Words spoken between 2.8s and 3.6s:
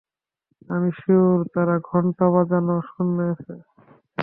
শুনেছে।